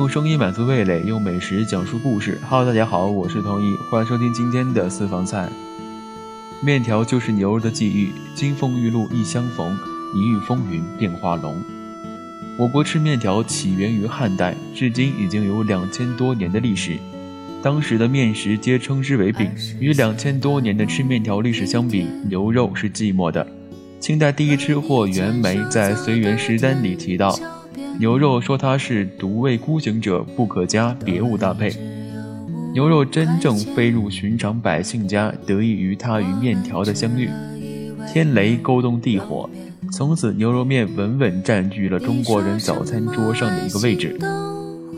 [0.00, 2.40] 用声音满足味蕾，用美食讲述故事。
[2.48, 5.46] Hello，大家好，我是童一，欢迎收听今天的私房菜。
[6.64, 9.76] 面条就是牛肉的际遇，金风玉露一相逢，
[10.14, 11.54] 一遇风云变化龙。
[12.58, 16.96] 我国吃面条起源于汉代，至今已经有两千多年的历史。
[17.62, 23.46] 当时的面食皆称之为饼，与两千多年的吃面条历史相比，牛肉是寂寞的。
[24.00, 27.38] 清代第一吃货袁枚在《随园食单》里提到，
[28.00, 31.70] 牛肉说它是独味孤行者，不可加别无搭配。
[32.72, 37.28] 牛肉真正飞入寻常百姓家，得益于它与面条的相遇。
[38.10, 39.50] 天雷勾动地火，
[39.92, 44.18] 从此牛肉面稳稳占据了中国人早餐桌上的一个位置。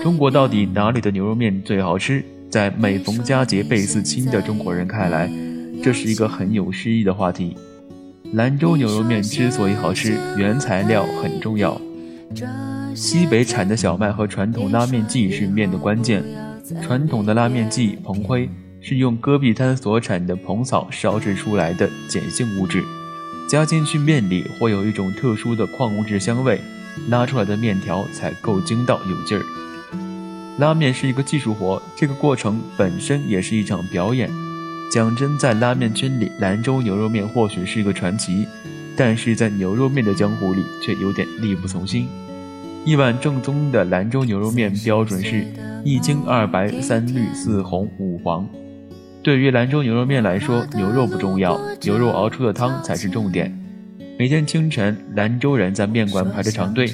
[0.00, 2.24] 中国到底哪里的牛肉面最好吃？
[2.48, 5.28] 在每逢佳节倍思亲的中国人看来，
[5.82, 7.56] 这是一个很有诗意的话题。
[8.34, 11.76] 兰州牛肉面之所以好吃，原材料很重要。
[12.94, 16.24] 西北产的小麦和传统拉面剂是面的关键。
[16.82, 18.48] 传统的拉面剂蓬灰
[18.80, 22.82] 是用戈壁滩所产的蓬草烧制出来的碱性物质，
[23.48, 26.60] 加进去面里会有一种特殊的矿物质香味，
[27.08, 29.44] 拉出来的面条才够筋道有劲儿。
[30.58, 34.30] 拉面是一个技术活，这个过程本身也是一场表演。
[34.90, 38.46] 讲真，在拉面圈里，兰州牛肉面或许是一个传奇，
[38.96, 42.08] 但是在牛肉面的江湖里却有点力不从心。
[42.86, 45.46] 一碗正宗的兰州牛肉面标准是
[45.82, 48.46] 一京二白三绿四红五黄。
[49.22, 53.58] 对于兰州牛肉面来说，牛肉不重要，牛肉熬出的汤才是重点。
[54.18, 56.86] 每天清晨，兰州人在面馆排着长队，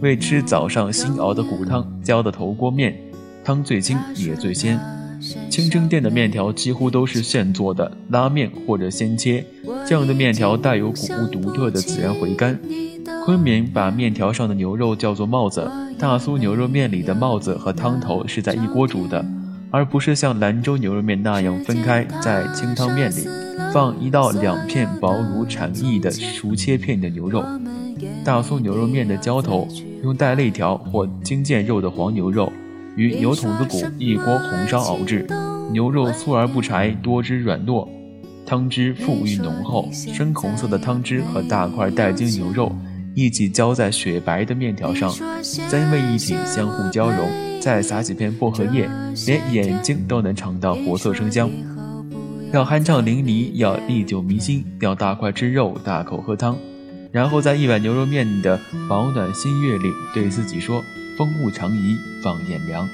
[0.00, 2.96] 为吃早上新熬的骨汤浇的头锅面，
[3.42, 4.78] 汤最清也最鲜。
[5.48, 9.44] 清蒸店的面条几乎都是现做的，拉面或者鲜切，
[9.86, 12.58] 这样的面条带有谷物独特的自然回甘。
[13.24, 19.24] 昆明把面条上的牛肉叫做帽子，大酥牛肉面里的帽子和汤头是在一锅煮的，
[19.70, 23.26] 而不是像兰州牛肉面那样分开在清汤面里
[23.72, 27.42] 放一到两片薄如蝉翼的熟切片的牛肉。
[28.24, 29.66] 大酥牛肉面的浇头
[30.02, 32.52] 用带肋条或精腱肉的黄牛肉。
[32.96, 35.26] 与牛筒子骨一锅红烧熬制，
[35.72, 37.88] 牛肉酥而不柴，多汁软糯，
[38.46, 39.88] 汤汁馥郁浓厚。
[39.92, 42.74] 深红色的汤汁和大块带筋牛肉
[43.14, 45.10] 一起浇在雪白的面条上，
[45.42, 47.28] 三位一体，相互交融。
[47.60, 48.88] 再撒几片薄荷叶，
[49.26, 51.50] 连眼睛都能尝到活色生香。
[52.52, 56.56] 要酣畅淋漓，要历久弥新，要大块吃肉，大口喝汤，
[57.10, 60.80] 然后在一碗牛肉面的饱暖新月里，对自己说。
[61.16, 62.88] 风物长宜放眼量。